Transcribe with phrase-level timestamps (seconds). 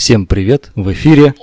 [0.00, 1.34] Всем привет, в эфире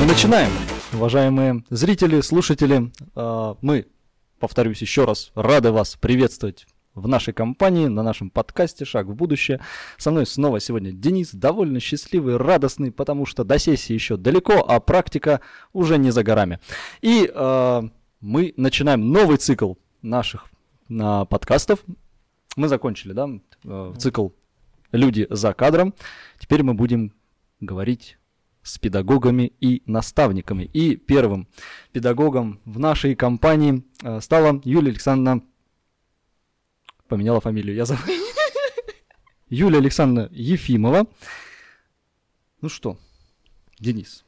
[0.00, 0.50] Мы начинаем,
[0.92, 2.90] уважаемые зрители, слушатели.
[3.14, 3.86] А, Мы,
[4.40, 6.66] повторюсь еще раз, рады вас приветствовать
[6.98, 9.60] в нашей компании, на нашем подкасте «Шаг в будущее».
[9.96, 14.80] Со мной снова сегодня Денис, довольно счастливый, радостный, потому что до сессии еще далеко, а
[14.80, 15.40] практика
[15.72, 16.58] уже не за горами.
[17.00, 17.82] И э,
[18.20, 20.46] мы начинаем новый цикл наших
[20.90, 21.84] э, подкастов.
[22.56, 23.28] Мы закончили, да,
[23.64, 24.28] э, цикл
[24.92, 25.94] «Люди за кадром».
[26.38, 27.12] Теперь мы будем
[27.60, 28.18] говорить
[28.62, 30.64] с педагогами и наставниками.
[30.64, 31.48] И первым
[31.92, 35.42] педагогом в нашей компании э, стала Юлия Александровна
[37.08, 38.04] поменяла фамилию, я забыл.
[39.48, 41.06] Юлия Александровна Ефимова.
[42.60, 42.98] Ну что,
[43.78, 44.24] Денис,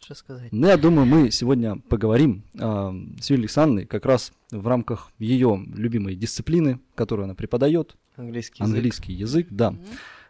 [0.00, 0.50] Что сказать?
[0.52, 5.62] ну, я думаю, мы сегодня поговорим а, с Юлией Александровной как раз в рамках ее
[5.74, 8.74] любимой дисциплины, которую она преподает, Английский язык.
[8.74, 9.74] английский язык, да.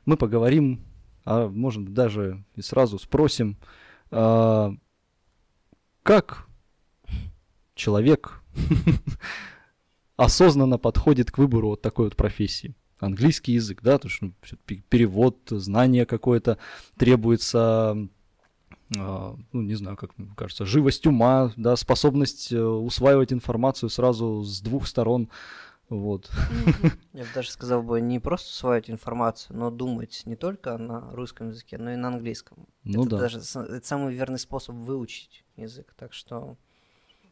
[0.05, 0.81] Мы поговорим,
[1.25, 3.57] а может даже и сразу спросим,
[4.11, 4.75] а,
[6.03, 6.47] как
[7.77, 8.43] человек
[10.19, 12.75] осознанно подходит к выбору вот такой вот профессии.
[12.99, 14.35] Английский язык, да, потому что ну,
[14.91, 16.59] перевод, знание какое-то
[16.97, 17.97] требуется,
[18.97, 24.43] а, ну, не знаю, как мне кажется, живость ума, да, способность э, усваивать информацию сразу
[24.43, 25.31] с двух сторон,
[25.89, 26.29] вот.
[27.13, 31.51] Я бы даже сказал бы не просто усваивать информацию, но думать не только на русском
[31.51, 32.67] языке, но и на английском.
[32.83, 33.19] Ну это да.
[33.19, 35.95] даже это самый верный способ выучить язык.
[35.97, 36.57] Так что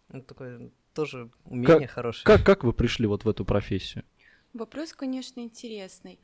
[0.08, 2.24] ну, такое тоже умение хорошее.
[2.24, 4.04] Как, как вы пришли вот в эту профессию?
[4.54, 6.18] Вопрос, конечно, интересный.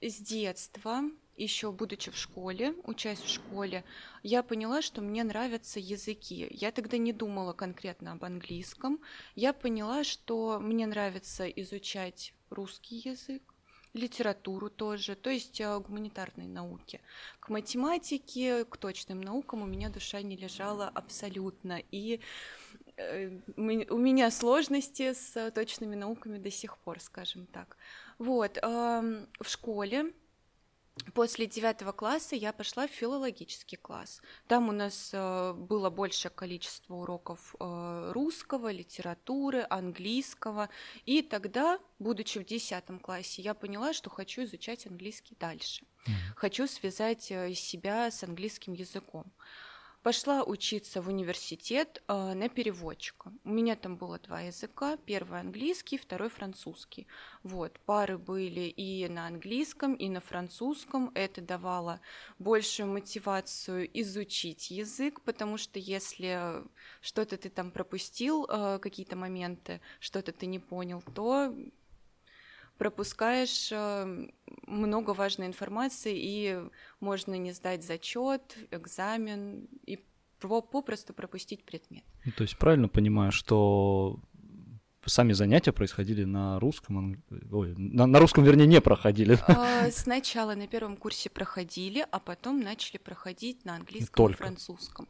[0.00, 1.02] С детства,
[1.36, 3.84] еще будучи в школе, учась в школе,
[4.22, 6.48] я поняла, что мне нравятся языки.
[6.50, 8.98] Я тогда не думала конкретно об английском.
[9.34, 13.42] Я поняла, что мне нравится изучать русский язык,
[13.96, 17.00] литературу тоже, то есть э, гуманитарные науки.
[17.40, 21.82] К математике, к точным наукам у меня душа не лежала абсолютно.
[21.90, 22.20] И
[23.56, 27.76] у меня сложности с э, точными науками до сих пор, скажем так.
[28.18, 30.12] Вот, ам, в школе
[31.12, 34.22] после девятого класса я пошла в филологический класс.
[34.46, 40.70] Там у нас э, было большее количество уроков э, русского, литературы, английского.
[41.04, 45.84] И тогда, будучи в десятом классе, я поняла, что хочу изучать английский дальше.
[46.34, 49.32] Хочу связать э, себя с английским языком.
[50.06, 53.32] Пошла учиться в университет э, на переводчика.
[53.42, 54.96] У меня там было два языка.
[54.98, 57.08] Первый английский, второй французский.
[57.42, 61.10] Вот, пары были и на английском, и на французском.
[61.16, 62.00] Это давало
[62.38, 66.62] большую мотивацию изучить язык, потому что если
[67.00, 71.52] что-то ты там пропустил, э, какие-то моменты, что-то ты не понял, то
[72.78, 74.28] пропускаешь э,
[74.66, 76.60] много важной информации, и
[77.00, 80.04] можно не сдать зачет, экзамен, и
[80.40, 82.04] про- попросту пропустить предмет.
[82.24, 84.20] Ну, То есть правильно понимаю, что
[85.06, 87.22] сами занятия происходили на русском,
[87.52, 89.38] ой, на, на русском, вернее, не проходили.
[89.46, 94.34] А, Сначала на первом курсе проходили, а потом начали проходить на английском Только.
[94.34, 95.08] и французском.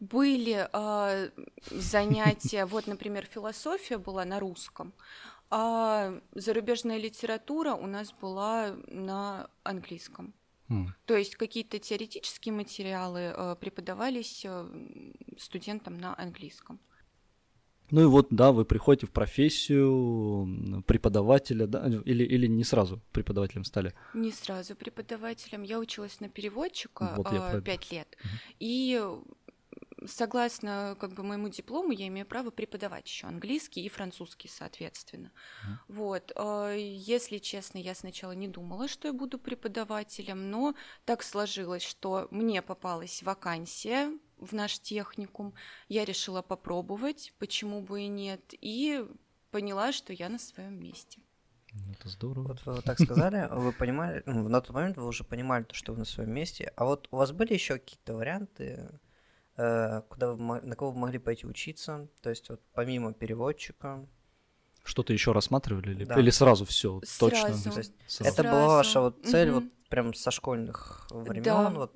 [0.00, 1.28] Были а,
[1.70, 4.92] занятия, вот, например, философия была на русском,
[5.50, 10.34] а зарубежная литература у нас была на английском.
[10.68, 10.94] М.
[11.04, 14.66] То есть какие-то теоретические материалы э, преподавались э,
[15.38, 16.80] студентам на английском.
[17.90, 23.64] Ну и вот, да, вы приходите в профессию преподавателя, да, или, или не сразу преподавателем
[23.64, 23.94] стали.
[24.12, 25.62] Не сразу преподавателем.
[25.62, 27.60] Я училась на переводчика Вот я это.
[27.60, 28.16] пять лет.
[28.58, 29.00] И
[30.06, 35.32] согласно как бы моему диплому я имею право преподавать еще английский и французский, соответственно.
[35.88, 36.32] Вот.
[36.36, 40.74] а, Если честно, я сначала не думала, что я буду преподавателем, но
[41.04, 45.54] так сложилось, что мне попалась вакансия в наш техникум.
[45.88, 49.04] Я решила попробовать, почему бы и нет, и
[49.50, 51.20] поняла, что я на своем месте.
[51.72, 52.48] Ну, Это здорово.
[52.48, 55.74] Вот вы вот так сказали, вы понимали, ну, на тот момент вы уже понимали, то,
[55.74, 56.72] что вы на своем месте.
[56.76, 58.88] А вот у вас были еще какие-то варианты,
[59.56, 62.08] куда вы, на кого вы могли пойти учиться?
[62.22, 64.06] То есть вот помимо переводчика,
[64.84, 66.20] Что-то еще рассматривали или, Да.
[66.20, 67.54] или сразу все точно?
[67.62, 68.30] То есть Сразу.
[68.32, 69.72] это была ваша вот цель вот Мгм.
[69.88, 71.70] прям со школьных времен, Да.
[71.70, 71.92] вот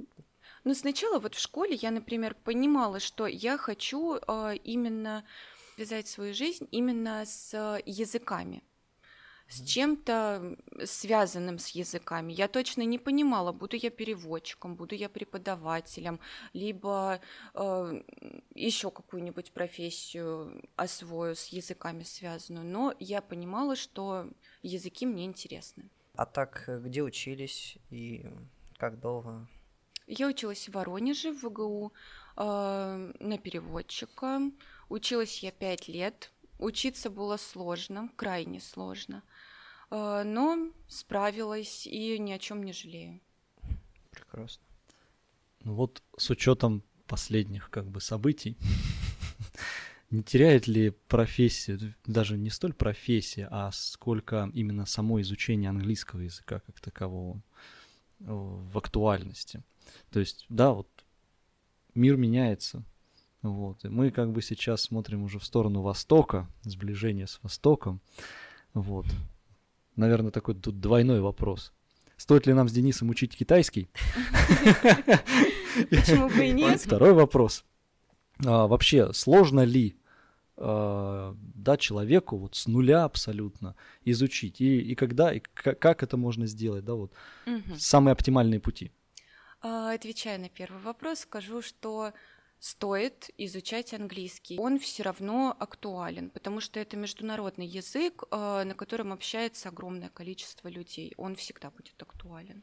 [0.65, 5.25] Ну, сначала вот в школе я, например, понимала, что я хочу э, именно
[5.77, 8.63] связать свою жизнь именно с э, языками.
[9.51, 12.33] С чем-то связанным с языками.
[12.33, 16.21] Я точно не понимала, буду я переводчиком, буду я преподавателем,
[16.53, 17.21] либо
[17.55, 18.03] э,
[18.55, 22.65] еще какую-нибудь профессию освою с языками связанную.
[22.65, 24.29] Но я понимала, что
[24.63, 25.91] языки мне интересны.
[26.15, 28.25] А так, э, где учились и
[28.79, 29.49] как долго?
[30.07, 31.93] Я училась в Воронеже, в ВГУ,
[32.37, 34.41] э, на переводчика.
[34.89, 36.33] Училась я пять лет.
[36.61, 39.23] Учиться было сложно, крайне сложно.
[39.91, 43.21] Э, но справилась и ни о чем не жалею.
[44.11, 44.63] Прекрасно.
[45.65, 48.59] Ну вот с учетом последних как бы событий,
[50.11, 56.61] не теряет ли профессия, даже не столь профессия, а сколько именно само изучение английского языка
[56.61, 57.43] как такового
[58.19, 59.63] в актуальности?
[60.11, 60.89] То есть, да, вот
[61.95, 62.85] мир меняется,
[63.43, 68.01] вот, и мы как бы сейчас смотрим уже в сторону Востока, сближения с Востоком,
[68.75, 69.07] вот.
[69.97, 71.73] Наверное, такой тут двойной вопрос.
[72.17, 73.89] Стоит ли нам с Денисом учить китайский?
[75.91, 76.81] Почему бы и нет?
[76.81, 77.65] Второй вопрос.
[78.45, 79.97] А, вообще, сложно ли
[80.57, 84.61] а, да, человеку вот с нуля абсолютно изучить?
[84.61, 87.13] И, и когда, и как это можно сделать, да, вот
[87.47, 87.77] угу.
[87.79, 88.93] самые оптимальные пути?
[89.63, 92.13] А, отвечая на первый вопрос, скажу, что
[92.61, 94.59] стоит изучать английский.
[94.59, 100.69] Он все равно актуален, потому что это международный язык, а, на котором общается огромное количество
[100.69, 101.15] людей.
[101.17, 102.63] Он всегда будет актуален.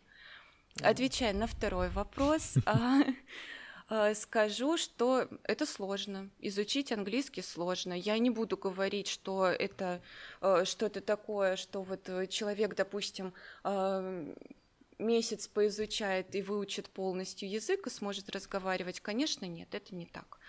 [0.82, 2.54] Отвечая на второй вопрос,
[3.90, 6.30] а, скажу, что это сложно.
[6.40, 7.94] Изучить английский сложно.
[7.94, 10.04] Я не буду говорить, что это
[10.66, 13.34] что-то такое, что вот человек, допустим,
[15.00, 20.40] месяц поизучает и выучит полностью язык и сможет разговаривать, конечно, нет, это не так.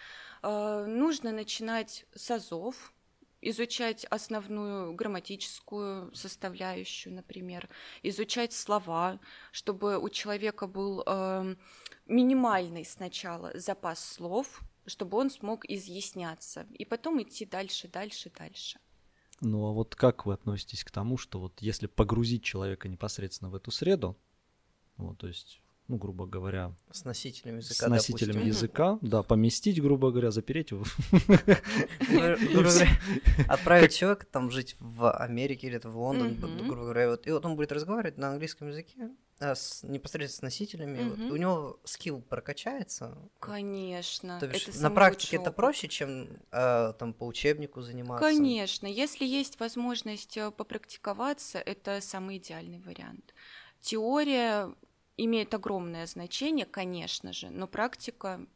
[0.43, 2.93] А, нужно начинать с азов,
[3.41, 7.69] изучать основную грамматическую составляющую, например,
[8.03, 9.21] изучать слова,
[9.53, 11.55] чтобы у человека был э,
[12.07, 18.81] минимальный сначала запас слов, чтобы он смог изъясняться, и потом идти дальше, дальше, дальше.
[19.41, 23.55] Ну а вот как вы относитесь к тому, что вот если погрузить человека непосредственно в
[23.55, 24.17] эту среду,
[24.99, 26.75] вот, то есть, ну, грубо говоря...
[26.91, 28.49] С носителем языка, С носителем допустим.
[28.49, 30.85] языка, да, поместить, грубо говоря, запереть его.
[33.49, 36.37] Отправить человека там жить в Америке или в Лондон,
[36.67, 39.11] грубо говоря, вот, и вот он будет разговаривать на английском языке,
[39.41, 41.23] а с, непосредственно с носителями, угу.
[41.23, 43.17] вот, у него скилл прокачается.
[43.39, 44.41] Конечно.
[44.41, 48.29] То есть на практике это проще, чем э, там по учебнику заниматься.
[48.29, 48.87] Конечно.
[48.87, 53.33] Если есть возможность э, попрактиковаться, это самый идеальный вариант.
[53.81, 54.75] Теория
[55.19, 58.47] имеет огромное значение, конечно же, но практика,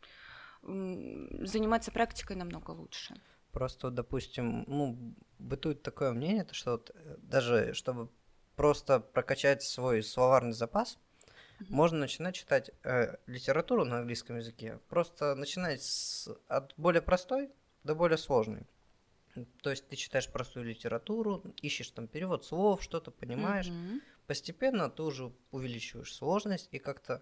[0.63, 3.15] заниматься практикой намного лучше.
[3.51, 8.09] Просто, допустим, ну, бытует такое мнение, то что вот э, даже чтобы
[8.57, 10.99] просто прокачать свой словарный запас,
[11.59, 11.67] mm-hmm.
[11.69, 14.79] можно начинать читать э, литературу на английском языке.
[14.89, 17.51] Просто начинать с, от более простой
[17.85, 18.63] до более сложной.
[19.63, 23.69] То есть ты читаешь простую литературу, ищешь там перевод слов, что-то понимаешь.
[23.69, 24.01] Mm-hmm
[24.33, 27.21] постепенно ты уже увеличиваешь сложность, и как-то,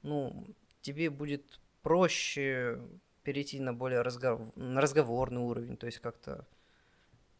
[0.00, 0.46] ну,
[0.80, 2.80] тебе будет проще
[3.22, 6.46] перейти на более разговор, на разговорный уровень, то есть как-то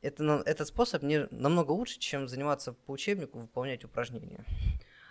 [0.03, 4.45] это, этот способ не намного лучше, чем заниматься по учебнику, выполнять упражнения.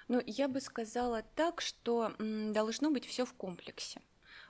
[0.08, 4.00] Ну, я бы сказала так, что должно быть все в комплексе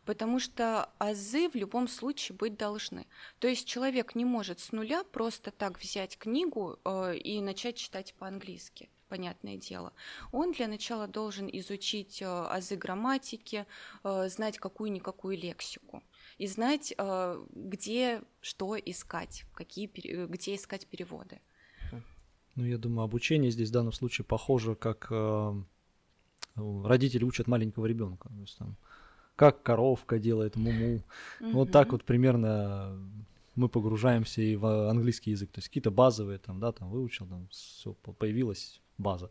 [0.06, 3.06] потому что азы в любом случае быть должны.
[3.40, 8.16] То есть человек не может с нуля просто так взять книгу э, и начать читать
[8.16, 9.92] по-английски понятное дело.
[10.32, 13.66] Он для начала должен изучить э, азы грамматики,
[14.04, 16.02] э, знать какую-никакую лексику
[16.40, 19.88] и знать, э, где что искать, какие,
[20.28, 21.40] где искать переводы.
[22.56, 25.12] Ну, я думаю, обучение здесь в данном случае похоже, как
[26.56, 28.30] родители учат маленького ребенка.
[28.30, 28.76] То есть, там,
[29.36, 30.96] как коровка делает муму.
[30.96, 31.52] Mm-hmm.
[31.54, 32.98] Вот так вот примерно
[33.56, 35.52] мы погружаемся и в английский язык.
[35.52, 39.30] То есть какие-то базовые там, да, там выучил, там все появилось база,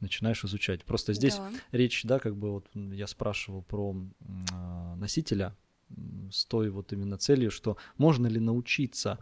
[0.00, 0.84] начинаешь изучать.
[0.84, 1.50] Просто здесь да.
[1.72, 5.56] речь, да, как бы вот я спрашивал про э, носителя
[6.30, 9.18] с той вот именно целью, что можно ли научиться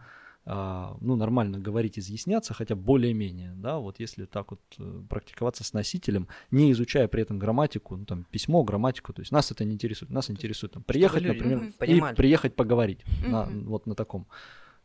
[0.47, 5.73] Uh, ну, нормально говорить, изъясняться, хотя более-менее, да, вот если так вот э, практиковаться с
[5.73, 9.73] носителем, не изучая при этом грамматику, ну, там, письмо, грамматику, то есть нас это не
[9.73, 12.11] интересует, нас интересует там, приехать, люди, например, угу.
[12.11, 13.31] и приехать поговорить угу.
[13.31, 14.27] на, вот на таком,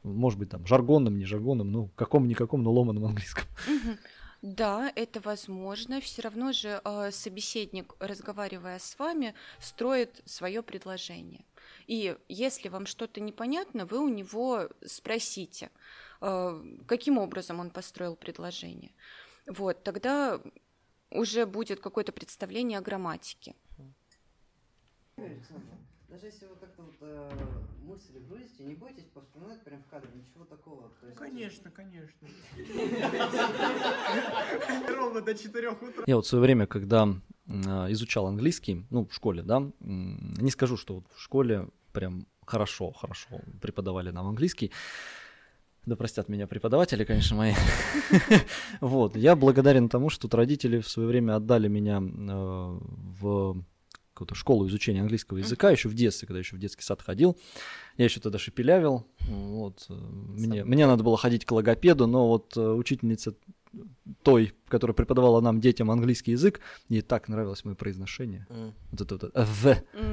[0.02, 3.44] может быть, там, жаргонном, не жаргонном, ну, каком-никаком, но ломаном английском.
[3.68, 3.96] Угу.
[4.42, 6.00] Да, это возможно.
[6.00, 11.44] Все равно же э, собеседник, разговаривая с вами, строит свое предложение.
[11.86, 15.70] И если вам что-то непонятно, вы у него спросите,
[16.22, 18.92] э, каким образом он построил предложение.
[19.46, 20.40] Вот, тогда
[21.10, 23.54] уже будет какое-то представление о грамматике.
[25.16, 25.76] Александр,
[26.10, 27.30] даже если вы как-то вот, э,
[27.82, 30.90] мысли выразите, не бойтесь повспоминать прям в кадре, ничего такого.
[31.00, 32.28] То есть, Конечно, конечно.
[34.96, 36.04] Ровно до 4 утра.
[36.06, 37.08] Я вот в свое время, когда
[37.48, 42.92] а, изучал английский, ну, в школе, да, не скажу, что вот в школе прям хорошо,
[42.92, 44.72] хорошо преподавали нам английский.
[45.86, 47.54] Да простят меня преподаватели, конечно, мои.
[48.80, 52.78] Вот, я благодарен тому, что родители в свое время отдали меня э,
[53.20, 53.64] в
[54.20, 57.38] какую-то школу изучения английского языка, еще в детстве, когда еще в детский сад ходил.
[57.96, 59.06] Я еще тогда шепелявил.
[59.20, 63.34] Вот, э, мне, мне надо было ходить к логопеду, но вот э, учительница
[64.22, 68.46] той, которая преподавала нам детям английский язык, ей так нравилось мое произношение.
[68.50, 68.74] М.
[68.90, 69.66] Вот это вот э, «в»,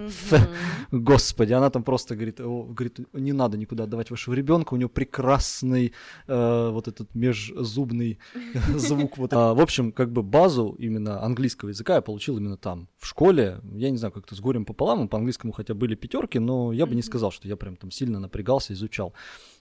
[0.08, 0.50] «ф».
[0.92, 4.90] Господи, она там просто говорит, «О, говорит, не надо никуда отдавать вашего ребенка, у него
[4.90, 5.94] прекрасный
[6.28, 8.20] э, вот этот межзубный
[8.76, 9.18] звук.
[9.18, 9.34] Вот.
[9.34, 13.60] А, в общем, как бы базу именно английского языка я получил именно там, в школе.
[13.74, 16.96] Я не знаю, как-то с горем пополам, по английскому хотя были пятерки, но я бы
[16.96, 19.14] не сказал, что я прям там сильно напрягался, изучал.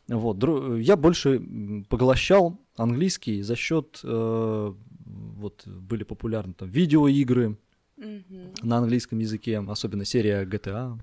[0.09, 0.43] Вот,
[0.79, 1.41] я больше
[1.89, 7.57] поглощал английский за счет, э, вот были популярны там видеоигры,
[7.97, 8.53] Мгм.
[8.63, 10.99] на английском языке, особенно серия GTA.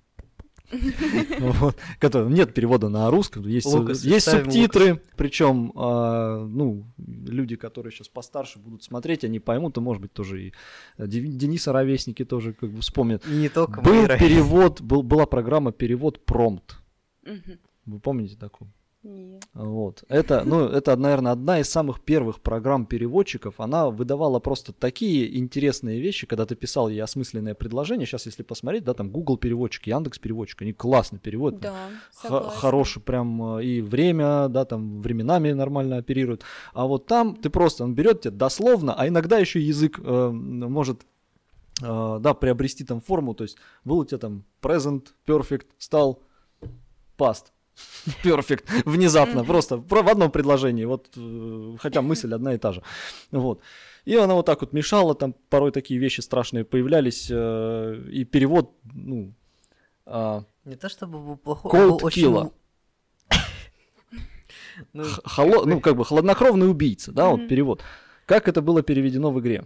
[1.40, 7.92] Вот, которая- нет перевода на русском, есть, Лукас, есть субтитры, причем, а, ну, люди, которые
[7.92, 10.54] сейчас постарше будут смотреть, они поймут, и, может быть, тоже и
[10.98, 13.28] э, Дени- Дениса ровесники тоже как бы вспомнят.
[13.28, 16.78] И не только Был перевод, был, была программа перевод промпт.
[17.86, 18.72] Вы помните такую?
[19.04, 19.44] Нет.
[19.54, 20.06] Вот.
[20.08, 23.60] Это, ну, это, наверное, одна из самых первых программ переводчиков.
[23.60, 28.08] Она выдавала просто такие интересные вещи, когда ты писал ей осмысленное предложение.
[28.08, 31.60] Сейчас, если посмотреть, да, там Google переводчик, Яндекс переводчик, они классно переводят.
[31.60, 31.76] Да,
[32.12, 32.52] согласна.
[32.52, 36.44] хороший прям э, и время, да, там временами нормально оперируют.
[36.74, 41.02] А вот там ты просто, он берет тебя дословно, а иногда еще язык э, может,
[41.82, 46.22] э, да, приобрести там форму, то есть был у тебя там present, perfect, стал
[47.18, 47.53] past.
[48.24, 48.64] Perfect.
[48.86, 52.82] Внезапно, просто про- в одном предложении, вот, э, хотя мысль одна и та же.
[53.32, 53.62] Вот.
[54.06, 58.76] И она вот так вот мешала, там порой такие вещи страшные появлялись, э, и перевод,
[58.94, 59.34] ну,
[60.06, 62.52] а, Не то чтобы был плохой, Cold был очень...
[64.94, 67.84] Ну, холо- ну, как бы хладнокровный убийца, да, вот перевод.
[68.26, 69.66] Как это было переведено в игре?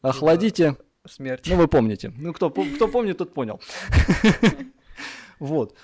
[0.00, 1.46] Охладите, Смерть.
[1.48, 2.12] ну вы помните.
[2.16, 3.60] Ну, кто, кто помнит, тот понял.
[5.38, 5.74] Вот.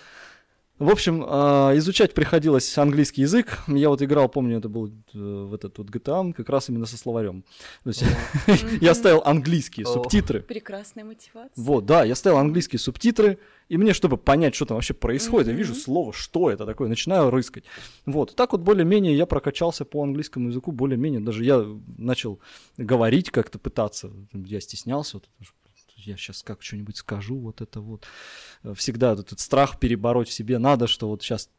[0.79, 3.59] В общем, а, изучать приходилось английский язык.
[3.67, 6.97] Я вот играл, помню, это был э, в этот вот GTA, как раз именно со
[6.97, 7.45] словарем.
[7.83, 8.05] То есть
[8.81, 10.41] я ставил английские субтитры.
[10.41, 11.51] Прекрасная мотивация.
[11.57, 15.55] Вот, да, я ставил английские субтитры, и мне, чтобы понять, что там вообще происходит, я
[15.55, 17.65] вижу слово, что это такое, начинаю рыскать.
[18.07, 21.67] Вот, так вот более-менее я прокачался по английскому языку, более-менее, даже я
[21.99, 22.39] начал
[22.77, 25.29] говорить как-то пытаться, я стеснялся, вот,
[26.09, 28.07] я сейчас как что-нибудь скажу, вот это вот.
[28.63, 31.51] Э, Всегда этот страх перебороть в себе надо, что вот сейчас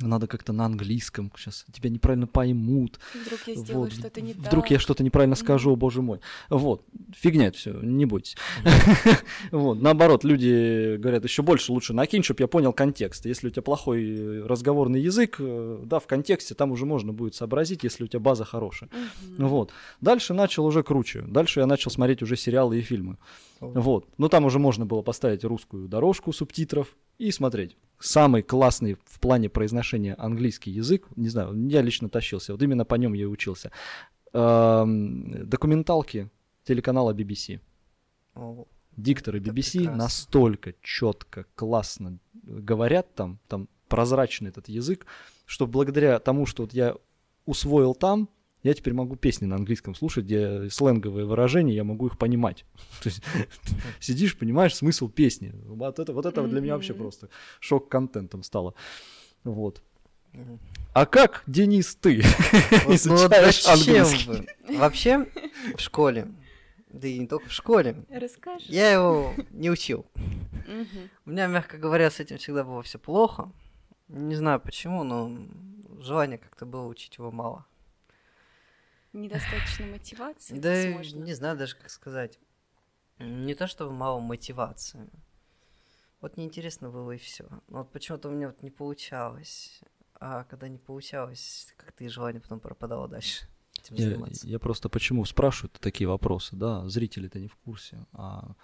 [0.00, 4.64] надо как-то на английском, сейчас тебя неправильно поймут, Вдруг я сделаю вот, что-то не Вдруг
[4.64, 4.70] так.
[4.70, 6.20] я что-то неправильно скажу, о боже мой.
[6.48, 6.84] Вот,
[7.14, 8.36] фигня это все, не бойтесь.
[9.50, 13.26] Вот, наоборот, люди говорят, еще больше лучше накинь, чтобы я понял контекст.
[13.26, 17.84] Если у тебя плохой разговорный язык, э, да, в контексте там уже можно будет сообразить,
[17.84, 18.90] если у тебя база хорошая.
[19.38, 19.72] Вот.
[20.00, 21.22] Дальше начал уже круче.
[21.22, 23.18] Дальше я начал смотреть уже сериалы и фильмы.
[23.60, 24.06] Вот.
[24.18, 27.76] Ну, там уже можно было поставить русскую дорожку субтитров и смотреть.
[28.02, 32.96] Самый классный в плане произношения английский язык, не знаю, я лично тащился, вот именно по
[32.96, 33.70] нем я и учился.
[34.32, 36.28] Эм, Документалки
[36.64, 37.60] телеканала BBC.
[38.96, 45.06] Дикторы BBC настолько четко, классно говорят там, там прозрачный этот язык,
[45.46, 46.96] что благодаря тому, что вот я
[47.46, 48.28] усвоил там,
[48.62, 52.64] я теперь могу песни на английском слушать, где сленговые выражения, я могу их понимать.
[53.02, 53.22] То есть
[54.00, 55.52] сидишь, понимаешь смысл песни.
[55.64, 57.28] Вот это, вот это для меня вообще просто
[57.60, 58.74] шок-контентом стало.
[59.44, 59.82] Вот.
[60.94, 62.22] А как, Денис, ты
[62.86, 64.48] Вот, ну вот изучаешь английский?
[64.68, 64.78] вы?
[64.78, 65.28] Вообще,
[65.76, 66.28] в школе,
[66.88, 68.68] да и не только в школе, Расскажешь?
[68.68, 70.06] я его не учил.
[71.26, 73.50] У меня, мягко говоря, с этим всегда было все плохо.
[74.08, 75.36] Не знаю почему, но
[76.00, 77.66] желания как-то было учить его мало.
[79.12, 81.24] Недостаточно мотивации, Да, возможно.
[81.24, 82.38] не знаю даже, как сказать.
[83.18, 85.08] Не то, чтобы мало мотивации.
[86.20, 87.46] Вот неинтересно было и все.
[87.68, 89.80] Вот почему-то у меня вот не получалось.
[90.20, 93.44] А когда не получалось, как-то и желание потом пропадало дальше.
[93.78, 94.46] этим Я, заниматься.
[94.46, 98.54] я просто почему спрашиваю такие вопросы, да, зрители-то не в курсе, а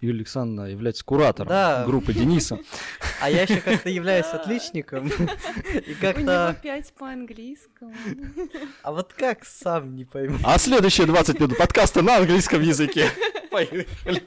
[0.00, 1.84] Юлия Александровна является куратором Да.
[1.86, 2.58] группы Дениса.
[3.22, 5.06] А я еще как-то являюсь отличником.
[5.08, 6.56] И У него как-то...
[6.62, 7.94] пять по английскому.
[8.82, 10.36] А вот как сам не пойму.
[10.44, 13.10] А следующие 20 минут подкаста на английском языке.
[13.50, 14.22] Поехали.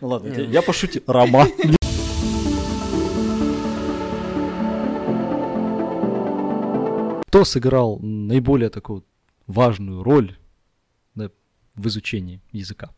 [0.00, 1.02] Ну ладно, я, ну- я пошутил.
[1.06, 1.46] Рома.
[7.28, 9.04] Кто сыграл наиболее такую
[9.46, 10.36] важную роль
[11.14, 12.90] в изучении языка?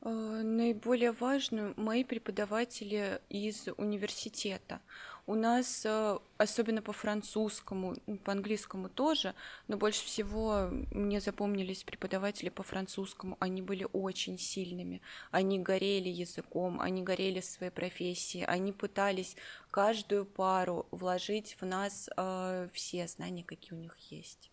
[0.00, 4.80] Э, Наиболее важную мои преподаватели из университета.
[5.26, 9.34] У нас, э, особенно по французскому, по английскому тоже,
[9.66, 13.36] но больше всего мне запомнились преподаватели по французскому.
[13.40, 15.02] Они были очень сильными.
[15.30, 19.36] Они горели языком, они горели своей профессией, они пытались
[19.70, 24.50] каждую пару вложить в нас э, все знания, какие у них есть.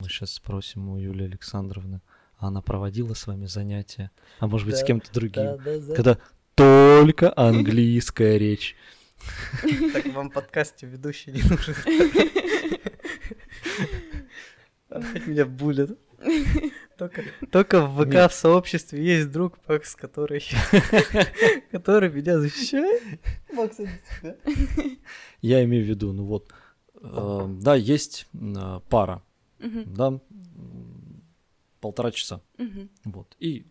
[0.00, 2.00] Мы сейчас спросим у Юлии Александровны,
[2.38, 4.10] она проводила с вами занятия?
[4.38, 5.44] А может быть, с Да, кем-то другим?
[5.44, 5.94] Да, да, да.
[5.94, 6.18] Когда
[6.54, 8.76] только английская речь.
[9.92, 11.74] Так вам в подкасте ведущий не нужен.
[14.88, 15.98] Опять меня булят.
[16.96, 18.32] Только, только в ВК Нет.
[18.32, 20.42] в сообществе есть друг, Макс, который,
[21.70, 23.02] который меня защищает.
[23.52, 23.76] Макс?
[25.42, 26.54] Я имею в виду, ну вот,
[27.02, 29.22] э, да, есть э, пара,
[29.58, 30.20] да,
[31.86, 32.90] полтора часа, мгм.
[33.04, 33.64] вот, и,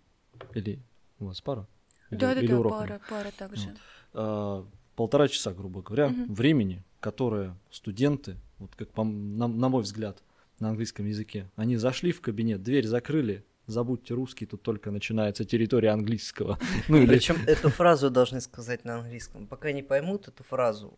[0.54, 0.80] или
[1.20, 1.68] у вас пара?
[2.12, 2.72] Или- Да, да, или да, урок?
[2.72, 3.76] пара, пара также.
[4.14, 4.64] Э,
[4.96, 6.34] полтора часа, грубо говоря, Мгм.
[6.34, 10.24] времени, которое студенты, вот как по на, на мой взгляд,
[10.60, 15.90] на английском языке, они зашли в кабинет, дверь закрыли, забудьте русский, тут только начинается территория
[15.90, 16.58] английского.
[16.88, 19.46] Ну или Причем эту фразу должны сказать на английском.
[19.48, 20.98] Пока не поймут эту фразу,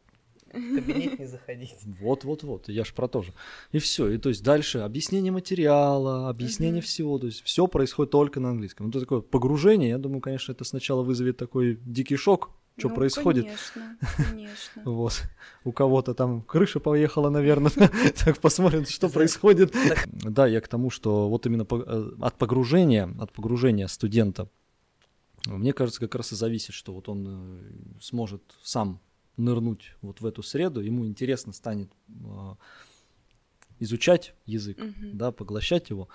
[0.54, 1.75] в кабинет не заходить.
[2.00, 3.34] Вот, вот, вот, я ж про то же.
[3.72, 4.10] И все.
[4.10, 7.20] И то есть дальше объяснение материала, объяснение всего.
[7.20, 8.88] То есть все происходит только на английском.
[8.88, 12.96] Ну, то такое погружение, я думаю, конечно, это сначала вызовет такой дикий шок, что Ну,
[12.96, 13.46] происходит.
[13.46, 13.98] Конечно,
[14.32, 14.82] конечно.
[14.86, 15.24] Вот.
[15.63, 17.72] У кого-то там крыша поехала, наверное.
[18.25, 19.74] Так посмотрим, что происходит.
[20.06, 24.50] Да, я к тому, что вот именно э, от погружения, от погружения студента,
[25.46, 29.00] мне кажется, как раз и зависит, что вот он э, сможет сам
[29.38, 32.56] нырнуть вот в эту среду, ему интересно станет э,
[33.80, 35.17] изучать язык, Мгм.
[35.17, 36.10] да, поглощать его.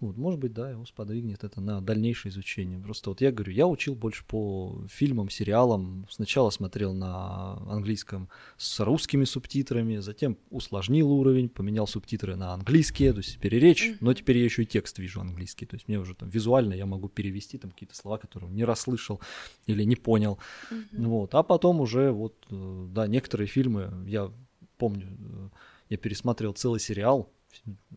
[0.00, 2.78] Вот, может быть, да, его сподвигнет это на дальнейшее изучение.
[2.78, 6.06] Просто вот я говорю, я учил больше по фильмам, сериалам.
[6.10, 13.18] Сначала смотрел на английском с русскими субтитрами, затем усложнил уровень, поменял субтитры на английские, то
[13.18, 15.66] есть теперь и речь, но теперь я еще и текст вижу английский.
[15.66, 19.20] То есть мне уже там визуально я могу перевести там какие-то слова, которые не расслышал
[19.66, 20.38] или не понял.
[20.70, 21.08] Мгм.
[21.08, 21.34] Вот.
[21.34, 24.30] А потом уже вот, э, да, некоторые фильмы, я
[24.76, 25.48] помню, э,
[25.90, 27.30] я пересматривал целый сериал.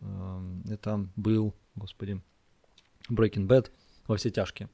[0.00, 2.20] э, Это был, господи,
[3.10, 3.70] Breaking Bad
[4.06, 4.68] во все тяжкие.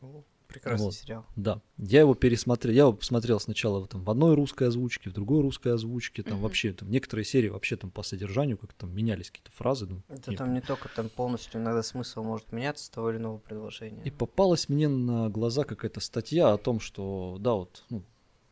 [0.00, 0.94] О, Прекрасный Вот.
[0.94, 1.26] сериал.
[1.36, 5.42] Да, я его пересмотрел, я его посмотрел сначала там, в одной русской озвучке, в другой
[5.42, 6.42] русской озвучке, там Мгм.
[6.42, 9.86] вообще там некоторые серии вообще там по содержанию как там менялись какие-то фразы.
[9.86, 13.18] ну, Это не там не только там полностью иногда смысл может меняться с того или
[13.18, 14.02] иного предложения.
[14.04, 18.02] И попалась мне на глаза какая-то статья о том, что, да, вот, ну,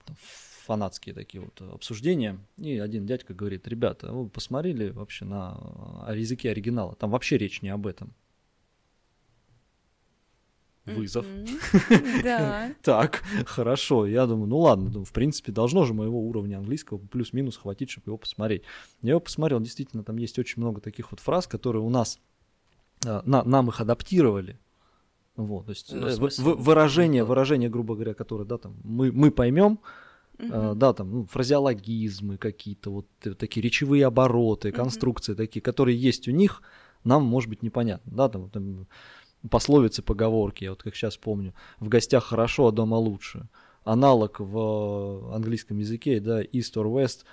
[0.05, 0.17] там
[0.69, 2.39] фанатские такие вот обсуждения.
[2.59, 5.57] И один дядька говорит, ребята, вы посмотрели вообще на
[6.07, 6.95] о языке оригинала?
[6.95, 8.13] Там вообще речь не об этом.
[10.85, 11.25] Вызов.
[12.23, 12.71] Да.
[12.83, 14.07] Так, хорошо.
[14.07, 18.19] Я думаю, ну ладно, в принципе, должно же моего уровня английского плюс-минус хватить, чтобы его
[18.19, 18.63] посмотреть.
[19.03, 22.19] Я его посмотрел, действительно, там есть очень много таких вот фраз, которые у нас,
[23.07, 24.59] а, на- нам их адаптировали.
[25.37, 26.17] Вот, то есть Ну, э,
[26.57, 29.79] выражение, выражение, грубо говоря, которое, да, там, мы, мы поймем,
[30.39, 30.79] Мгм.
[30.79, 36.31] да, там, ну, фразеологизмы какие-то, вот э, такие речевые обороты, конструкции такие, которые есть у
[36.31, 36.63] них,
[37.05, 38.87] нам, может быть, непонятно, да, там, там
[39.51, 43.49] пословицы, поговорки, я вот как сейчас помню, в гостях хорошо, а дома лучше.
[43.85, 47.25] Аналог в английском языке, да, east or west,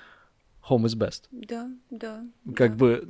[0.70, 1.24] home is best.
[1.32, 2.26] Да, да.
[2.56, 2.78] Как да.
[2.78, 3.08] бы,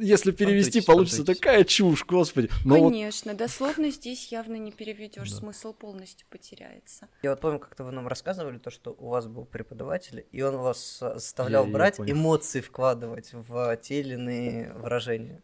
[0.00, 2.48] если перевести, получится такая чушь, господи.
[2.64, 5.36] Но вот Конечно, дословно здесь явно не переведешь, Да.
[5.36, 7.08] смысл полностью потеряется.
[7.22, 10.56] Я вот помню, как-то вы нам рассказывали то, что у вас был преподаватель, и он
[10.56, 12.12] вас заставлял Я- я брать понял.
[12.14, 15.42] эмоции вкладывать в те или иные выражения.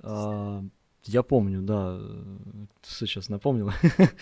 [0.00, 0.62] А,
[1.04, 2.00] я помню, да,
[2.82, 3.70] сейчас напомнил.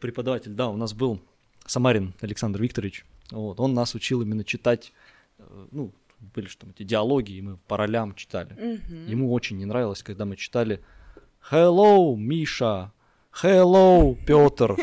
[0.00, 1.20] Преподаватель, да, у нас был
[1.66, 3.04] Самарин Александр Викторович.
[3.30, 4.92] Вот, он нас учил именно читать,
[5.38, 5.92] э, ну,
[6.34, 8.54] были же там эти диалоги, и мы по ролям читали.
[8.54, 9.06] Мгм.
[9.06, 10.80] Ему очень не нравилось, когда мы читали
[11.50, 12.92] Hello, Миша.
[13.42, 14.76] Hello, Петр.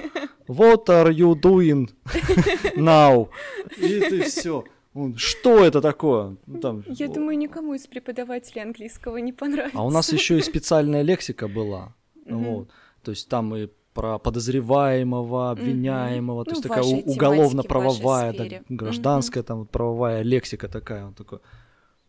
[0.47, 1.89] What are you doing
[2.75, 3.29] now?
[3.77, 4.63] И ты все.
[4.93, 6.35] Он, что это такое?
[6.45, 9.77] Ну, там, Я думаю, никому из преподавателей английского не понравится.
[9.77, 11.95] А у нас еще и специальная лексика была.
[12.25, 12.43] Мгм.
[12.43, 12.69] Вот.
[13.03, 19.43] То есть там и про подозреваемого, обвиняемого, то Ну, есть в такая уголовно-правовая, да, гражданская,
[19.43, 21.39] там вот правовая лексика такая, он такой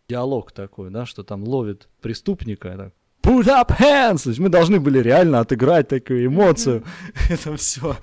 [0.08, 2.92] диалог такой, да, что там ловит преступника, так,
[3.22, 4.24] Put up hands!
[4.24, 6.82] То есть мы должны были реально отыграть такую эмоцию.
[7.30, 7.96] Это все.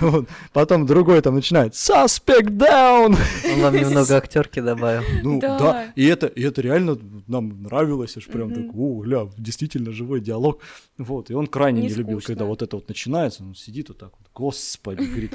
[0.00, 0.28] Вот.
[0.52, 3.16] Потом другой там начинает Suspect down!
[3.54, 5.02] Он вам немного актерки добавил.
[5.22, 5.58] Ну Да.
[5.58, 10.20] да, и это, и это реально нам нравилось, аж прям так, о, гля, действительно живой
[10.20, 10.60] диалог.
[10.98, 13.98] Вот, и он крайне не, Не любил, когда вот это вот начинается, он сидит вот
[13.98, 15.32] так вот, господи, говорит,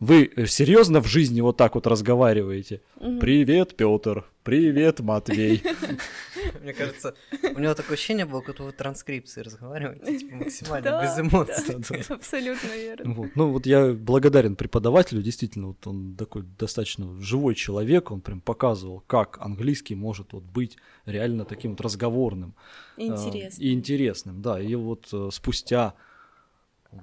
[0.00, 2.80] вы серьезно в жизни вот так вот разговариваете?
[3.20, 5.62] Привет, Петр, привет, Матвей.
[6.64, 7.14] Мне кажется,
[7.54, 11.76] у него такое ощущение было, как вы транскрипции разговариваете, типа максимально Да, без эмоций.
[12.08, 13.14] да, Абсолютно верно.
[13.14, 13.30] Вот.
[13.34, 19.04] Ну вот я благодарен преподавателю, действительно, вот он такой достаточно живой человек, он прям показывал,
[19.06, 22.54] как английский может вот быть реально таким вот разговорным.
[22.96, 23.62] А, Интересно.
[23.62, 24.58] И интересным, да.
[24.58, 25.94] И вот э, спустя,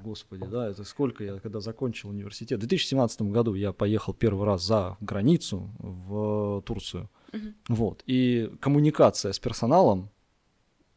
[0.03, 4.63] господи, да, это сколько я, когда закончил университет, в 2017 году я поехал первый раз
[4.63, 7.09] за границу в Турцию.
[7.33, 7.55] Мгм.
[7.69, 8.03] Вот.
[8.05, 10.09] И коммуникация с персоналом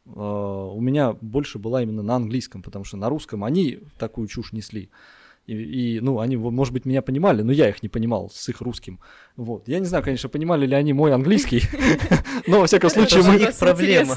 [0.05, 4.51] э, у меня больше была именно на английском, потому что на русском они такую чушь
[4.53, 4.89] несли.
[5.47, 5.53] И,
[5.97, 8.99] и, ну, они, может быть, меня понимали, но я их не понимал с их русским.
[9.35, 9.67] Вот.
[9.67, 11.61] Я не знаю, конечно, понимали ли они мой английский,
[12.47, 13.37] но, во всяком случае, мы,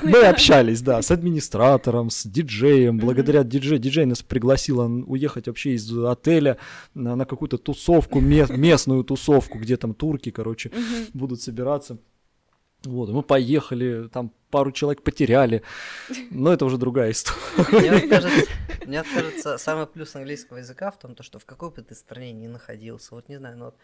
[0.05, 2.99] мы общались, да, с администратором, с диджеем.
[2.99, 6.57] Благодаря диджею, диджей нас пригласил уехать вообще из отеля
[6.95, 10.71] на, на какую-то тусовку, ме- местную тусовку, где там турки, короче,
[11.13, 11.99] будут собираться.
[12.85, 15.63] Вот, мы поехали, там пару человек потеряли,
[16.31, 17.39] но это уже другая история.
[17.91, 18.53] Мне кажется,
[18.87, 21.95] мне вот кажется, самый плюс английского языка в том, то, что в какой бы ты
[21.95, 23.77] стране ни находился, вот не знаю, ну вот,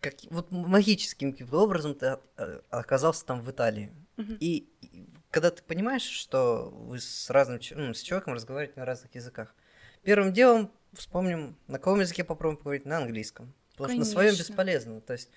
[0.00, 3.92] как, вот магическим каким-то образом ты э, оказался там в Италии.
[4.16, 4.36] Мгм.
[4.40, 9.14] И, и когда ты понимаешь, что вы с разным ну, с человеком разговариваете на разных
[9.14, 9.54] языках,
[10.02, 13.54] первым делом вспомним, на каком языке попробуем поговорить на английском.
[13.72, 14.50] Потому что на своем Конечно.
[14.50, 15.00] бесполезно.
[15.00, 15.30] То есть,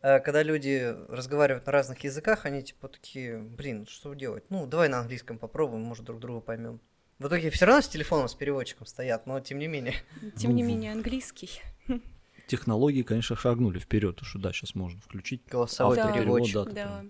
[0.00, 4.44] когда люди разговаривают на разных языках, они типа такие, блин, что делать?
[4.48, 6.80] Ну, давай на английском попробуем, может, друг друга поймем.
[7.18, 9.94] В итоге все равно с телефоном, с переводчиком стоят, но тем не менее.
[10.36, 11.50] Тем не Ну, менее, английский.
[12.46, 16.12] Технологии, конечно, шагнули вперед, что да, сейчас можно включить Голосовой Да.
[16.12, 16.64] переводчик.
[16.64, 17.04] да, Да.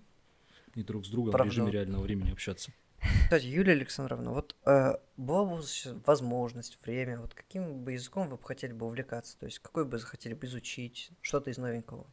[0.75, 1.49] и друг с другом Правда.
[1.51, 2.73] в режиме реального времени общаться.
[3.25, 5.63] Кстати, Юлия Александровна, вот э, была бы
[6.05, 9.39] возможность, время, вот каким бы языком вы бы хотели бы увлекаться?
[9.39, 12.07] То есть какой бы захотели бы изучить, что-то из новенького?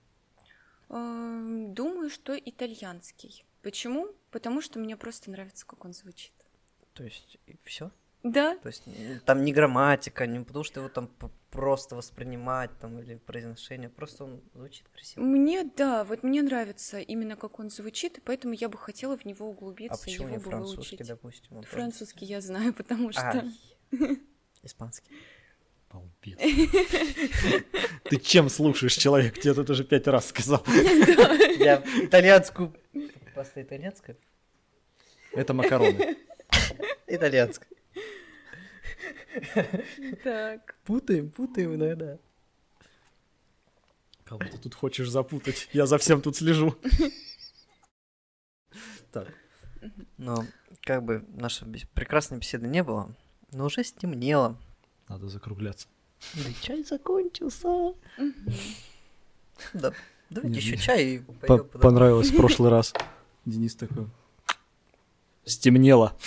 [0.89, 3.45] Эм, Думаю, что итальянский.
[3.61, 4.09] Почему?
[4.31, 6.33] Потому что мне просто нравится, как он звучит.
[6.93, 7.91] То есть все?
[8.23, 8.83] Да, То есть
[9.25, 11.09] там не грамматика, не потому что его там
[11.51, 15.23] просто воспринимать там или произношение, просто он звучит красиво.
[15.23, 19.23] мне, да, вот мне нравится именно как он звучит, и поэтому я бы хотела в
[19.23, 21.07] него А углубиться, почему его не французский, выучить.
[21.07, 21.61] допустим?
[21.63, 23.21] Французский я знаю, потому что...
[23.21, 23.51] Ай.
[24.63, 25.11] Испанский.
[25.97, 26.37] Балбес.
[28.05, 29.39] Ты чем слушаешь человек?
[29.39, 30.63] Тебе тут уже пять раз сказал.
[31.59, 32.73] Я итальянскую...
[33.35, 34.17] Паста итальянская?
[35.33, 36.17] Это макароны.
[37.07, 37.67] Итальянская.
[40.23, 42.17] Так, Путаем, путаем иногда.
[44.23, 45.69] Кого ты тут хочешь запутать?
[45.73, 46.75] Я за всем тут слежу.
[49.11, 49.27] Так,
[50.17, 50.45] Но
[50.81, 53.15] как бы наша бес- прекрасной беседы не было,
[53.51, 54.57] но уже стемнело.
[55.07, 55.87] Надо закругляться.
[56.33, 57.93] Да чай закончился.
[59.73, 59.93] Да,
[60.29, 61.23] давайте еще чай
[61.81, 62.93] Понравилось в прошлый раз.
[63.45, 64.07] Денис такой.
[65.45, 66.17] Стемнело.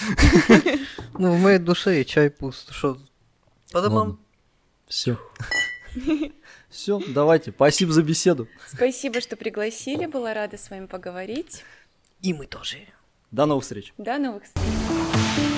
[1.19, 2.73] Ну, в моей душе и чай пуст.
[2.73, 2.99] Что,
[3.73, 4.19] по домам?
[4.87, 5.19] Все.
[6.71, 7.51] Все, давайте.
[7.51, 8.49] Спасибо за беседу.
[8.67, 11.65] Спасибо, что пригласили, была рада с вами поговорить.
[12.23, 12.79] И мы тоже.
[13.31, 13.93] До новых встреч.
[13.99, 15.50] До новых встреч.